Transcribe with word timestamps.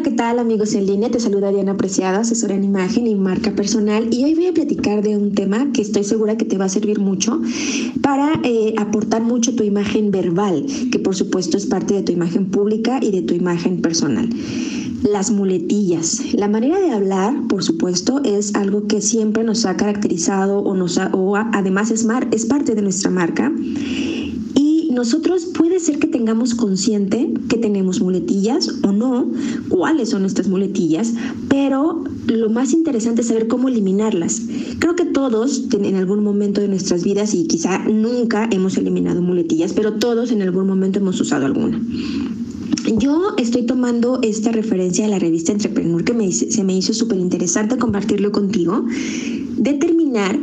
Hola, 0.00 0.08
¿qué 0.08 0.16
tal 0.16 0.38
amigos 0.38 0.72
en 0.72 0.86
línea? 0.86 1.10
Te 1.10 1.20
saluda 1.20 1.52
Diana 1.52 1.76
Preciada, 1.76 2.20
asesora 2.20 2.54
en 2.54 2.64
imagen 2.64 3.06
y 3.06 3.14
marca 3.16 3.50
personal 3.50 4.08
y 4.10 4.24
hoy 4.24 4.34
voy 4.34 4.46
a 4.46 4.54
platicar 4.54 5.02
de 5.02 5.18
un 5.18 5.34
tema 5.34 5.72
que 5.74 5.82
estoy 5.82 6.04
segura 6.04 6.38
que 6.38 6.46
te 6.46 6.56
va 6.56 6.64
a 6.64 6.68
servir 6.70 6.98
mucho 6.98 7.38
para 8.00 8.32
eh, 8.42 8.72
aportar 8.78 9.20
mucho 9.22 9.54
tu 9.54 9.62
imagen 9.62 10.10
verbal, 10.10 10.64
que 10.90 10.98
por 10.98 11.14
supuesto 11.14 11.58
es 11.58 11.66
parte 11.66 11.92
de 11.92 12.02
tu 12.02 12.12
imagen 12.12 12.46
pública 12.46 12.98
y 13.02 13.10
de 13.10 13.20
tu 13.20 13.34
imagen 13.34 13.82
personal. 13.82 14.30
Las 15.02 15.30
muletillas. 15.30 16.32
La 16.32 16.48
manera 16.48 16.80
de 16.80 16.92
hablar, 16.92 17.34
por 17.50 17.62
supuesto, 17.62 18.22
es 18.24 18.54
algo 18.54 18.86
que 18.86 19.02
siempre 19.02 19.44
nos 19.44 19.66
ha 19.66 19.76
caracterizado 19.76 20.60
o, 20.60 20.74
nos 20.74 20.98
o 21.12 21.36
además 21.36 21.90
es, 21.90 22.06
mar, 22.06 22.26
es 22.32 22.46
parte 22.46 22.74
de 22.74 22.80
nuestra 22.80 23.10
marca 23.10 23.52
nosotros 24.90 25.46
puede 25.46 25.80
ser 25.80 25.98
que 25.98 26.06
tengamos 26.06 26.54
consciente 26.54 27.32
que 27.48 27.56
tenemos 27.56 28.00
muletillas 28.00 28.68
o 28.82 28.92
no, 28.92 29.30
cuáles 29.68 30.10
son 30.10 30.22
nuestras 30.22 30.48
muletillas, 30.48 31.14
pero 31.48 32.04
lo 32.26 32.50
más 32.50 32.72
interesante 32.72 33.22
es 33.22 33.28
saber 33.28 33.48
cómo 33.48 33.68
eliminarlas. 33.68 34.42
Creo 34.78 34.96
que 34.96 35.04
todos 35.04 35.64
en 35.72 35.96
algún 35.96 36.22
momento 36.22 36.60
de 36.60 36.68
nuestras 36.68 37.04
vidas, 37.04 37.34
y 37.34 37.46
quizá 37.46 37.78
nunca 37.88 38.48
hemos 38.50 38.76
eliminado 38.76 39.22
muletillas, 39.22 39.72
pero 39.72 39.94
todos 39.94 40.30
en 40.30 40.42
algún 40.42 40.66
momento 40.66 40.98
hemos 40.98 41.20
usado 41.20 41.46
alguna. 41.46 41.80
Yo 42.96 43.34
estoy 43.36 43.64
tomando 43.64 44.18
esta 44.22 44.52
referencia 44.52 45.04
de 45.04 45.10
la 45.10 45.18
revista 45.18 45.52
Entrepreneur 45.52 46.02
que 46.02 46.14
me, 46.14 46.32
se 46.32 46.64
me 46.64 46.76
hizo 46.76 46.94
súper 46.94 47.18
interesante 47.18 47.76
compartirlo 47.76 48.32
contigo. 48.32 48.84
Determinar 49.56 50.38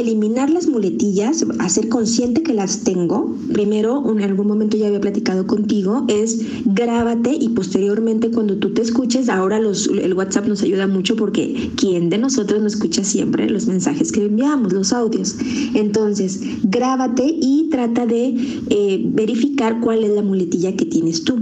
eliminar 0.00 0.50
las 0.50 0.68
muletillas, 0.68 1.44
hacer 1.58 1.88
consciente 1.88 2.42
que 2.42 2.54
las 2.54 2.84
tengo. 2.84 3.34
Primero, 3.52 4.04
en 4.10 4.22
algún 4.22 4.46
momento 4.46 4.76
ya 4.76 4.88
había 4.88 5.00
platicado 5.00 5.46
contigo, 5.46 6.04
es 6.08 6.40
grábate 6.66 7.34
y 7.34 7.48
posteriormente 7.50 8.30
cuando 8.30 8.56
tú 8.56 8.74
te 8.74 8.82
escuches, 8.82 9.28
ahora 9.28 9.58
el 9.58 10.14
WhatsApp 10.14 10.46
nos 10.46 10.62
ayuda 10.62 10.86
mucho 10.86 11.16
porque 11.16 11.70
¿quién 11.76 12.10
de 12.10 12.18
nosotros 12.18 12.60
no 12.60 12.66
escucha 12.66 13.04
siempre 13.04 13.48
los 13.48 13.66
mensajes 13.66 14.12
que 14.12 14.26
enviamos, 14.26 14.72
los 14.72 14.92
audios? 14.92 15.36
Entonces, 15.74 16.40
grábate 16.64 17.24
y 17.26 17.68
trata 17.70 18.06
de 18.06 18.36
eh, 18.68 19.02
verificar 19.12 19.80
cuál 19.80 20.04
es 20.04 20.10
la 20.10 20.22
muletilla 20.22 20.76
que 20.76 20.84
tienes 20.84 21.24
tú. 21.24 21.36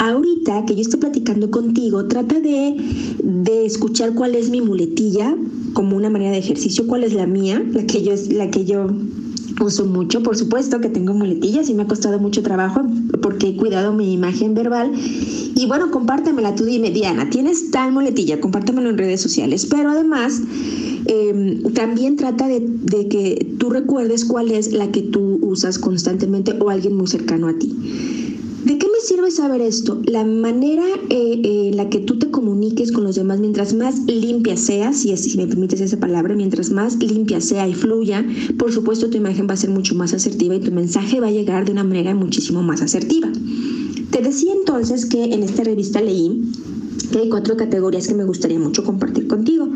Ahorita 0.00 0.64
que 0.64 0.74
yo 0.76 0.80
estoy 0.80 0.98
platicando 0.98 1.50
contigo, 1.50 2.06
trata 2.06 2.40
de, 2.40 2.74
de 3.22 3.66
escuchar 3.66 4.14
cuál 4.14 4.34
es 4.34 4.48
mi 4.48 4.62
muletilla 4.62 5.36
como 5.74 5.94
una 5.94 6.08
manera 6.08 6.30
de 6.30 6.38
ejercicio, 6.38 6.86
cuál 6.86 7.04
es 7.04 7.12
la 7.12 7.26
mía, 7.26 7.62
la 7.70 7.84
que 7.84 8.02
yo, 8.02 8.14
la 8.30 8.50
que 8.50 8.64
yo 8.64 8.86
uso 9.60 9.84
mucho, 9.84 10.22
por 10.22 10.38
supuesto 10.38 10.80
que 10.80 10.88
tengo 10.88 11.12
muletillas 11.12 11.68
y 11.68 11.74
me 11.74 11.82
ha 11.82 11.86
costado 11.86 12.18
mucho 12.18 12.42
trabajo 12.42 12.80
porque 13.20 13.48
he 13.48 13.56
cuidado 13.56 13.92
mi 13.92 14.14
imagen 14.14 14.54
verbal. 14.54 14.90
Y 15.54 15.66
bueno, 15.66 15.90
compártemela 15.90 16.54
tú 16.54 16.64
dime, 16.64 16.90
Diana, 16.90 17.28
tienes 17.28 17.70
tal 17.70 17.92
muletilla, 17.92 18.40
compártemelo 18.40 18.88
en 18.88 18.96
redes 18.96 19.20
sociales. 19.20 19.66
Pero 19.66 19.90
además, 19.90 20.40
em, 21.04 21.62
también 21.74 22.16
trata 22.16 22.48
de, 22.48 22.60
de 22.60 23.06
que 23.08 23.54
tú 23.58 23.68
recuerdes 23.68 24.24
cuál 24.24 24.50
es 24.50 24.72
la 24.72 24.90
que 24.90 25.02
tú 25.02 25.38
usas 25.42 25.78
constantemente 25.78 26.56
o 26.58 26.70
alguien 26.70 26.96
muy 26.96 27.06
cercano 27.06 27.48
a 27.48 27.58
ti. 27.58 27.76
¿De 29.00 29.06
qué 29.06 29.14
me 29.14 29.16
sirve 29.16 29.30
saber 29.30 29.62
esto? 29.62 30.02
La 30.04 30.24
manera 30.24 30.84
eh, 31.08 31.40
eh, 31.42 31.68
en 31.68 31.76
la 31.76 31.88
que 31.88 32.00
tú 32.00 32.18
te 32.18 32.30
comuniques 32.30 32.92
con 32.92 33.04
los 33.04 33.16
demás, 33.16 33.40
mientras 33.40 33.72
más 33.72 34.00
limpia 34.06 34.58
sea, 34.58 34.92
si, 34.92 35.16
si 35.16 35.38
me 35.38 35.46
permites 35.46 35.80
esa 35.80 35.98
palabra, 35.98 36.34
mientras 36.34 36.70
más 36.70 36.96
limpia 36.96 37.40
sea 37.40 37.66
y 37.66 37.72
fluya, 37.72 38.26
por 38.58 38.72
supuesto 38.72 39.08
tu 39.08 39.16
imagen 39.16 39.48
va 39.48 39.54
a 39.54 39.56
ser 39.56 39.70
mucho 39.70 39.94
más 39.94 40.12
asertiva 40.12 40.54
y 40.54 40.60
tu 40.60 40.70
mensaje 40.70 41.18
va 41.18 41.28
a 41.28 41.30
llegar 41.30 41.64
de 41.64 41.72
una 41.72 41.84
manera 41.84 42.14
muchísimo 42.14 42.62
más 42.62 42.82
asertiva. 42.82 43.32
Te 44.10 44.20
decía 44.20 44.52
entonces 44.52 45.06
que 45.06 45.24
en 45.24 45.44
esta 45.44 45.64
revista 45.64 46.02
leí 46.02 46.42
que 47.10 47.20
hay 47.20 47.28
cuatro 47.30 47.56
categorías 47.56 48.06
que 48.06 48.14
me 48.14 48.24
gustaría 48.24 48.58
mucho 48.58 48.84
compartir 48.84 49.26
contigo. 49.28 49.68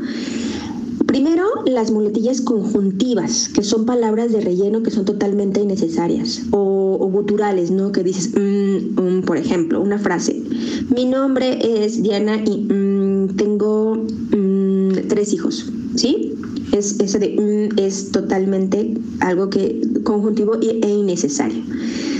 Primero, 1.14 1.44
las 1.64 1.92
muletillas 1.92 2.40
conjuntivas, 2.40 3.48
que 3.48 3.62
son 3.62 3.86
palabras 3.86 4.32
de 4.32 4.40
relleno 4.40 4.82
que 4.82 4.90
son 4.90 5.04
totalmente 5.04 5.60
innecesarias, 5.60 6.42
o, 6.50 6.98
o 7.00 7.06
guturales, 7.08 7.70
¿no? 7.70 7.92
Que 7.92 8.02
dices, 8.02 8.32
mm, 8.34 9.20
por 9.20 9.36
ejemplo, 9.36 9.80
una 9.80 10.00
frase, 10.00 10.42
mi 10.90 11.04
nombre 11.04 11.84
es 11.84 12.02
Diana 12.02 12.42
y 12.44 12.64
mm, 12.64 13.36
tengo 13.36 13.94
mm, 13.94 15.06
tres 15.06 15.32
hijos, 15.32 15.70
¿sí? 15.94 16.34
Es, 16.72 16.98
eso 16.98 17.20
de 17.20 17.68
es 17.76 18.10
totalmente 18.10 18.94
algo 19.20 19.50
que 19.50 19.82
conjuntivo 20.02 20.54
e 20.60 20.90
innecesario. 20.90 21.62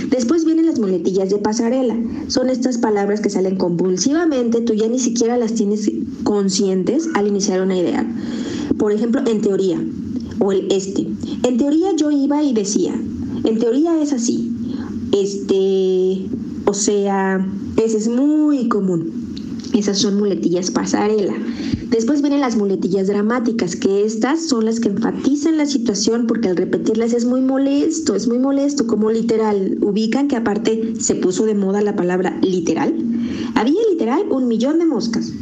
Después 0.09 0.45
vienen 0.45 0.67
las 0.67 0.79
muletillas 0.79 1.29
de 1.29 1.37
pasarela. 1.39 1.97
Son 2.27 2.49
estas 2.49 2.77
palabras 2.77 3.19
que 3.19 3.29
salen 3.29 3.57
compulsivamente, 3.57 4.61
tú 4.61 4.73
ya 4.73 4.87
ni 4.87 4.99
siquiera 4.99 5.35
las 5.37 5.53
tienes 5.53 5.91
conscientes 6.23 7.09
al 7.15 7.27
iniciar 7.27 7.61
una 7.61 7.77
idea. 7.77 8.07
Por 8.85 8.93
ejemplo, 8.93 9.19
en 9.25 9.41
teoría, 9.41 9.83
o 10.37 10.51
el 10.51 10.71
este. 10.71 11.07
En 11.41 11.57
teoría 11.57 11.95
yo 11.95 12.11
iba 12.11 12.43
y 12.43 12.53
decía, 12.53 12.93
en 13.43 13.57
teoría 13.57 13.99
es 13.99 14.13
así. 14.13 14.51
Este, 15.11 16.27
o 16.67 16.73
sea, 16.75 17.43
ese 17.83 17.97
es 17.97 18.07
muy 18.07 18.69
común. 18.69 19.11
Esas 19.73 19.97
son 19.97 20.19
muletillas 20.19 20.69
pasarela. 20.69 21.33
Después 21.89 22.21
vienen 22.21 22.41
las 22.41 22.57
muletillas 22.57 23.07
dramáticas, 23.07 23.75
que 23.75 24.05
estas 24.05 24.45
son 24.45 24.65
las 24.65 24.79
que 24.79 24.89
enfatizan 24.89 25.57
la 25.57 25.65
situación 25.65 26.27
porque 26.27 26.49
al 26.49 26.55
repetirlas 26.55 27.13
es 27.13 27.25
muy 27.25 27.41
molesto, 27.41 28.13
es 28.13 28.27
muy 28.27 28.37
molesto, 28.37 28.85
como 28.85 29.09
literal. 29.09 29.79
Ubican 29.81 30.27
que 30.27 30.35
aparte 30.35 30.93
se 30.99 31.15
puso 31.15 31.47
de 31.47 31.55
moda 31.55 31.81
la 31.81 31.95
palabra 31.95 32.37
literal. 32.43 32.93
Había 33.55 33.81
literal 33.89 34.25
un 34.29 34.47
millón 34.47 34.77
de 34.77 34.85
moscas. 34.85 35.33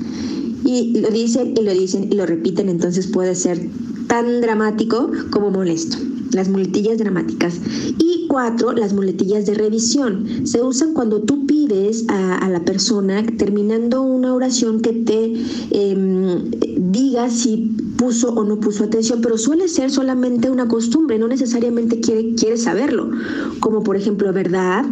Y 0.64 1.00
lo 1.00 1.10
dicen 1.10 1.54
y 1.58 1.64
lo 1.64 1.74
dicen 1.74 2.08
y 2.12 2.16
lo 2.16 2.26
repiten, 2.26 2.70
entonces 2.70 3.08
puede 3.08 3.36
ser 3.36 3.70
tan 4.08 4.42
dramático 4.42 5.12
como 5.32 5.52
molesto. 5.52 5.98
Las 6.32 6.50
muletillas 6.50 6.98
dramáticas. 6.98 7.60
Y 8.00 8.28
cuatro, 8.28 8.74
las 8.74 8.94
muletillas 8.94 9.46
de 9.46 9.54
revisión. 9.54 10.48
Se 10.48 10.62
usan 10.62 10.94
cuando 10.94 11.22
tú 11.22 11.46
pides 11.46 12.06
a, 12.08 12.50
la 12.50 12.64
persona, 12.66 13.26
terminando 13.38 14.02
una 14.02 14.34
oración, 14.34 14.82
que 14.82 14.94
te 14.94 15.34
em, 15.72 16.52
diga 16.92 17.30
si 17.30 17.72
puso 17.98 18.34
o 18.34 18.44
no 18.44 18.60
puso 18.60 18.84
atención, 18.84 19.22
pero 19.22 19.38
suele 19.38 19.68
ser 19.68 19.92
solamente 19.92 20.50
una 20.50 20.68
costumbre, 20.68 21.20
no 21.20 21.28
necesariamente 21.28 22.00
quiere, 22.00 22.34
quiere 22.36 22.58
saberlo. 22.58 23.12
Como 23.60 23.84
por 23.84 23.96
ejemplo, 23.96 24.34
¿verdad? 24.34 24.86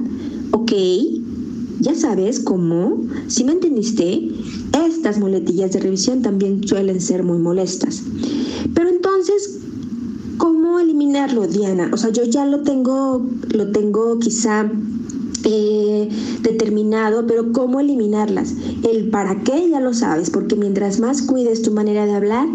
Ok, 0.52 0.72
ya 1.81 1.96
sabes 1.96 2.40
cómo, 2.40 3.02
si 3.28 3.44
me 3.44 3.53
entendiste, 3.53 4.30
estas 4.88 5.19
muletillas 5.19 5.72
de 5.72 5.80
revisión 5.80 6.22
también 6.22 6.66
suelen 6.68 7.02
ser 7.02 7.24
muy 7.24 7.40
molestas. 7.40 8.03
Pero 8.74 8.90
entonces, 8.90 9.59
¿cómo 10.38 10.80
eliminarlo, 10.80 11.47
Diana? 11.47 11.90
O 11.92 11.97
sea, 11.97 12.12
yo 12.12 12.24
ya 12.24 12.46
lo 12.46 12.62
tengo, 12.62 13.25
lo 13.53 13.72
tengo 13.72 14.19
quizá 14.19 14.72
eh, 15.44 16.09
determinado, 16.44 17.25
pero 17.25 17.52
¿cómo 17.52 17.80
eliminarlas? 17.80 18.53
El 18.88 19.09
para 19.09 19.42
qué 19.44 19.69
ya 19.69 19.80
lo 19.80 19.94
sabes, 19.96 20.30
porque 20.30 20.56
mientras 20.56 21.00
más 21.00 21.24
cuides 21.24 21.63
tu 21.63 21.72
manera 21.72 22.06
de 22.06 22.13
hablar, 22.13 22.48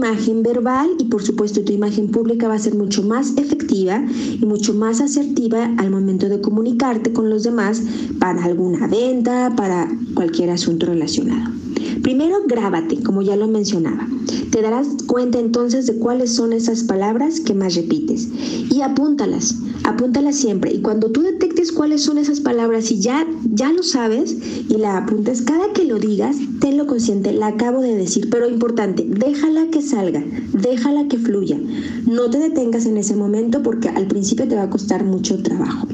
imagen 0.00 0.42
verbal 0.42 0.88
y 0.98 1.04
por 1.04 1.22
supuesto 1.22 1.62
tu 1.62 1.72
imagen 1.72 2.08
pública 2.08 2.48
va 2.48 2.54
a 2.54 2.58
ser 2.58 2.74
mucho 2.74 3.02
más 3.02 3.36
efectiva 3.36 4.02
y 4.40 4.46
mucho 4.46 4.72
más 4.72 5.00
asertiva 5.02 5.74
al 5.76 5.90
momento 5.90 6.30
de 6.30 6.40
comunicarte 6.40 7.12
con 7.12 7.28
los 7.28 7.42
demás 7.42 7.82
para 8.18 8.42
alguna 8.44 8.86
venta, 8.86 9.52
para 9.56 9.88
cualquier 10.14 10.50
asunto 10.50 10.86
relacionado. 10.86 11.59
Primero, 12.02 12.36
grábate, 12.46 13.02
como 13.02 13.22
ya 13.22 13.36
lo 13.36 13.48
mencionaba. 13.48 14.06
Te 14.50 14.62
darás 14.62 14.88
cuenta 15.06 15.38
entonces 15.38 15.86
de 15.86 15.96
cuáles 15.96 16.32
son 16.32 16.52
esas 16.52 16.82
palabras 16.82 17.40
que 17.40 17.54
más 17.54 17.74
repites 17.74 18.28
y 18.70 18.82
apúntalas, 18.82 19.56
apúntalas 19.84 20.36
siempre. 20.36 20.72
Y 20.72 20.80
cuando 20.80 21.10
tú 21.10 21.22
detectes 21.22 21.72
cuáles 21.72 22.02
son 22.02 22.18
esas 22.18 22.40
palabras 22.40 22.90
y 22.90 23.00
ya, 23.00 23.26
ya 23.52 23.72
lo 23.72 23.82
sabes 23.82 24.36
y 24.68 24.74
la 24.76 24.98
apuntas, 24.98 25.42
cada 25.42 25.72
que 25.72 25.84
lo 25.84 25.98
digas, 25.98 26.36
tenlo 26.60 26.86
consciente, 26.86 27.32
la 27.32 27.48
acabo 27.48 27.80
de 27.80 27.94
decir, 27.94 28.28
pero 28.30 28.48
importante, 28.48 29.04
déjala 29.06 29.68
que 29.70 29.82
salga, 29.82 30.24
déjala 30.52 31.08
que 31.08 31.18
fluya. 31.18 31.60
No 32.06 32.30
te 32.30 32.38
detengas 32.38 32.86
en 32.86 32.96
ese 32.96 33.14
momento 33.14 33.62
porque 33.62 33.88
al 33.88 34.06
principio 34.06 34.48
te 34.48 34.56
va 34.56 34.64
a 34.64 34.70
costar 34.70 35.04
mucho 35.04 35.42
trabajo. 35.42 35.86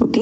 ¿Ok? 0.00 0.18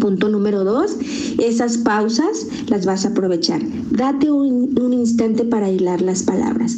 Punto 0.00 0.28
número 0.28 0.64
dos, 0.64 0.96
esas 1.38 1.78
pausas 1.78 2.46
las 2.68 2.86
vas 2.86 3.04
a 3.04 3.08
aprovechar. 3.08 3.60
Date 3.96 4.30
un, 4.30 4.92
instante 4.92 5.44
para 5.44 5.70
hilar 5.70 6.02
las 6.02 6.22
palabras. 6.22 6.76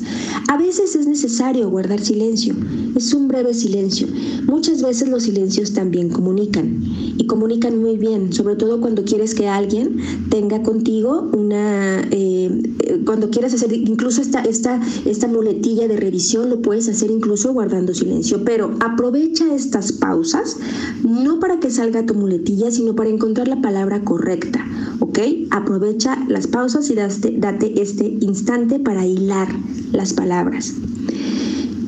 A 0.49 0.57
veces 0.57 0.95
es 0.95 1.09
necesario 1.09 1.69
guardar 1.69 2.01
silencio, 2.01 2.55
es 2.95 3.13
un 3.13 3.27
breve 3.27 3.55
silencio. 3.55 4.07
Muchas 4.47 4.83
veces 4.83 5.09
los 5.09 5.25
silencios 5.25 5.73
también 5.73 6.11
comunican 6.11 6.81
y 7.17 7.27
comunican 7.27 7.81
muy 7.81 7.97
bien, 7.97 8.33
sobre 8.33 8.55
todo 8.55 8.81
cuando 8.81 9.05
quieres 9.05 9.35
que 9.35 9.49
alguien 9.49 9.99
tenga 10.31 10.63
contigo 10.63 11.29
una, 11.33 12.03
eh, 12.13 12.63
cuando 13.05 13.31
quieres 13.31 13.53
hacer 13.53 13.73
incluso 13.73 14.23
esta, 14.23 14.43
esta, 14.43 14.81
esta 15.05 15.27
muletilla 15.27 15.89
de 15.89 15.97
revisión, 15.97 16.49
lo 16.51 16.63
puedes 16.63 16.89
hacer 16.89 17.11
incluso 17.11 17.53
guardando 17.53 17.95
silencio, 17.95 18.45
pero 18.45 18.77
aprovecha 18.79 19.53
estas 19.53 19.91
pausas, 19.91 20.57
no 21.03 21.41
para 21.41 21.59
que 21.59 21.71
salga 21.71 22.07
tu 22.07 22.15
muletilla, 22.15 22.71
sino 22.71 22.95
para 22.95 23.11
encontrar 23.11 23.49
la 23.49 23.61
palabra 23.61 24.05
correcta. 24.05 24.65
Aprovecha 25.51 26.17
las 26.29 26.47
pausas 26.47 26.89
y 26.91 26.95
date, 26.95 27.83
este 27.83 28.07
instante 28.21 28.79
para 28.79 29.05
hilar 29.05 29.49
las 29.91 30.13
palabras. 30.13 30.75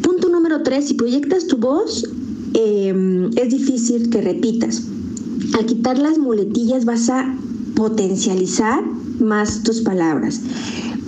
Punto 0.02 0.28
número 0.28 0.64
tres, 0.64 0.88
si 0.88 0.94
proyectas 0.94 1.46
tu 1.46 1.56
voz, 1.56 2.10
eh, 2.54 3.30
es 3.36 3.50
difícil 3.50 4.10
que 4.10 4.20
repitas. 4.20 4.82
Al 5.56 5.64
quitar 5.66 5.96
las 5.98 6.18
muletillas 6.18 6.84
vas 6.84 7.08
a 7.08 7.32
potencializar 7.76 8.82
más 9.20 9.62
tus 9.62 9.82
palabras. 9.82 10.40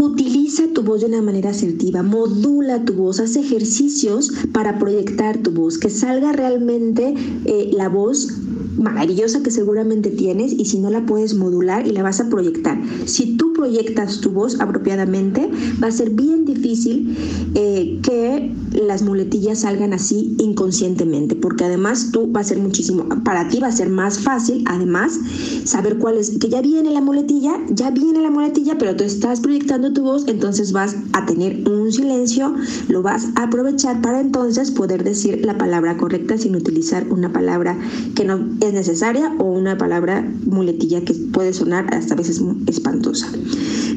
Utiliza 0.00 0.68
tu 0.72 0.82
voz 0.82 1.00
de 1.00 1.06
una 1.06 1.22
manera 1.22 1.50
asertiva, 1.50 2.04
modula 2.04 2.84
tu 2.84 2.92
voz, 2.92 3.18
haz 3.18 3.34
ejercicios 3.34 4.32
para 4.52 4.78
proyectar 4.78 5.38
tu 5.38 5.50
voz, 5.50 5.76
que 5.76 5.90
salga 5.90 6.30
realmente 6.32 7.14
eh, 7.46 7.70
la 7.72 7.88
voz 7.88 8.28
maravillosa 8.76 9.42
que 9.42 9.50
seguramente 9.50 10.10
tienes 10.10 10.52
y 10.52 10.64
si 10.64 10.78
no 10.78 10.90
la 10.90 11.06
puedes 11.06 11.34
modular 11.34 11.86
y 11.86 11.92
la 11.92 12.02
vas 12.02 12.20
a 12.20 12.28
proyectar. 12.28 12.80
Si 13.06 13.36
tú 13.36 13.51
proyectas 13.62 14.20
tu 14.20 14.30
voz 14.30 14.58
apropiadamente, 14.60 15.48
va 15.80 15.86
a 15.86 15.92
ser 15.92 16.10
bien 16.10 16.44
difícil 16.44 17.16
eh, 17.54 18.00
que 18.02 18.52
las 18.72 19.02
muletillas 19.02 19.60
salgan 19.60 19.92
así 19.92 20.34
inconscientemente, 20.40 21.36
porque 21.36 21.64
además 21.64 22.10
tú 22.10 22.32
va 22.32 22.40
a 22.40 22.44
ser 22.44 22.58
muchísimo, 22.58 23.06
para 23.22 23.48
ti 23.48 23.60
va 23.60 23.68
a 23.68 23.72
ser 23.72 23.88
más 23.88 24.18
fácil, 24.18 24.64
además, 24.66 25.16
saber 25.64 25.98
cuál 25.98 26.18
es, 26.18 26.38
que 26.40 26.48
ya 26.48 26.60
viene 26.60 26.90
la 26.90 27.00
muletilla, 27.00 27.52
ya 27.70 27.92
viene 27.92 28.20
la 28.20 28.30
muletilla, 28.30 28.78
pero 28.78 28.96
tú 28.96 29.04
estás 29.04 29.38
proyectando 29.38 29.92
tu 29.92 30.02
voz, 30.02 30.24
entonces 30.26 30.72
vas 30.72 30.96
a 31.12 31.24
tener 31.24 31.62
un 31.70 31.92
silencio, 31.92 32.56
lo 32.88 33.02
vas 33.02 33.28
a 33.36 33.44
aprovechar 33.44 34.00
para 34.02 34.20
entonces 34.20 34.72
poder 34.72 35.04
decir 35.04 35.44
la 35.44 35.56
palabra 35.56 35.96
correcta 35.96 36.36
sin 36.36 36.56
utilizar 36.56 37.06
una 37.12 37.32
palabra 37.32 37.78
que 38.16 38.24
no 38.24 38.40
es 38.60 38.72
necesaria 38.72 39.32
o 39.38 39.44
una 39.44 39.78
palabra 39.78 40.28
muletilla 40.46 41.04
que 41.04 41.14
puede 41.14 41.52
sonar 41.52 41.94
hasta 41.94 42.16
veces 42.16 42.42
espantosa. 42.66 43.28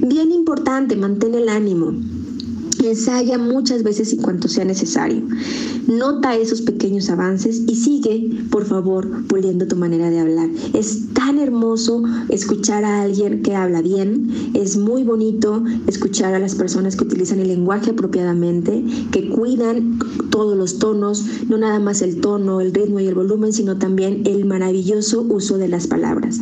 Bien 0.01 0.31
importante, 0.31 0.95
mantén 0.95 1.35
el 1.35 1.49
ánimo. 1.49 1.93
Ensaya 2.85 3.37
muchas 3.37 3.83
veces 3.83 4.13
y 4.13 4.17
cuanto 4.17 4.47
sea 4.47 4.65
necesario. 4.65 5.23
Nota 5.87 6.35
esos 6.35 6.61
pequeños 6.61 7.09
avances 7.09 7.61
y 7.67 7.75
sigue, 7.75 8.29
por 8.49 8.65
favor, 8.65 9.25
puliendo 9.27 9.67
tu 9.67 9.75
manera 9.75 10.09
de 10.09 10.19
hablar. 10.19 10.49
Es 10.73 11.13
tan 11.13 11.37
hermoso 11.39 12.03
escuchar 12.29 12.83
a 12.83 13.01
alguien 13.01 13.43
que 13.43 13.55
habla 13.55 13.81
bien. 13.81 14.51
Es 14.53 14.77
muy 14.77 15.03
bonito 15.03 15.63
escuchar 15.87 16.33
a 16.33 16.39
las 16.39 16.55
personas 16.55 16.95
que 16.95 17.03
utilizan 17.03 17.39
el 17.39 17.49
lenguaje 17.49 17.91
apropiadamente, 17.91 18.83
que 19.11 19.29
cuidan 19.29 19.99
todos 20.31 20.57
los 20.57 20.79
tonos, 20.79 21.23
no 21.47 21.57
nada 21.57 21.79
más 21.79 22.01
el 22.01 22.19
tono, 22.19 22.61
el 22.61 22.73
ritmo 22.73 22.99
y 22.99 23.07
el 23.07 23.15
volumen, 23.15 23.53
sino 23.53 23.77
también 23.77 24.23
el 24.25 24.45
maravilloso 24.45 25.21
uso 25.21 25.57
de 25.57 25.67
las 25.67 25.87
palabras. 25.87 26.39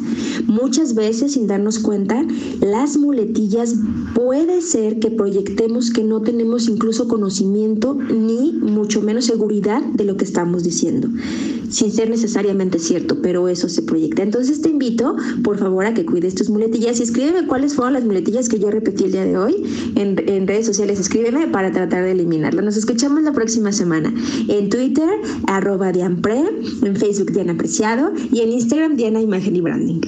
Muchas 0.47 0.95
veces, 0.95 1.33
sin 1.33 1.47
darnos 1.47 1.79
cuenta, 1.79 2.25
las 2.61 2.97
muletillas 2.97 3.75
puede 4.15 4.61
ser 4.61 4.99
que 4.99 5.11
proyectemos 5.11 5.91
que 5.91 6.03
no 6.03 6.21
tenemos 6.33 6.67
incluso 6.67 7.07
conocimiento 7.07 7.93
ni 7.93 8.53
mucho 8.53 9.03
menos 9.03 9.25
seguridad 9.25 9.83
de 9.83 10.03
lo 10.03 10.17
que 10.17 10.25
estamos 10.25 10.63
diciendo, 10.63 11.07
sin 11.69 11.91
ser 11.91 12.09
necesariamente 12.09 12.79
cierto, 12.79 13.21
pero 13.21 13.47
eso 13.49 13.69
se 13.69 13.83
proyecta. 13.83 14.23
Entonces 14.23 14.59
te 14.59 14.69
invito, 14.69 15.15
por 15.43 15.59
favor, 15.59 15.85
a 15.85 15.93
que 15.93 16.07
cuides 16.07 16.33
tus 16.33 16.49
muletillas 16.49 16.99
y 16.99 17.03
escríbeme 17.03 17.45
cuáles 17.45 17.75
fueron 17.75 17.93
las 17.93 18.03
muletillas 18.03 18.49
que 18.49 18.57
yo 18.57 18.71
repetí 18.71 19.03
el 19.03 19.11
día 19.11 19.25
de 19.25 19.37
hoy 19.37 19.63
en, 19.93 20.27
en 20.27 20.47
redes 20.47 20.65
sociales. 20.65 20.99
Escríbeme 20.99 21.45
para 21.49 21.71
tratar 21.71 22.03
de 22.03 22.13
eliminarlas. 22.13 22.65
Nos 22.65 22.77
escuchamos 22.77 23.21
la 23.21 23.31
próxima 23.31 23.71
semana 23.71 24.11
en 24.47 24.69
Twitter, 24.69 25.09
arroba 25.45 25.91
Dianpre, 25.91 26.41
en 26.81 26.95
Facebook 26.95 27.31
Diana 27.31 27.53
Apreciado 27.53 28.11
y 28.31 28.39
en 28.39 28.53
Instagram 28.53 28.95
Diana 28.95 29.21
Imagen 29.21 29.55
y 29.55 29.61
Branding. 29.61 30.01